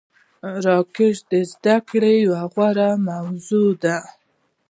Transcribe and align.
راکټ 0.65 1.17
د 1.31 1.33
زده 1.53 1.75
کړې 1.89 2.13
یوه 2.25 2.41
غوره 2.53 2.89
موضوع 3.07 3.69
ده 3.83 3.97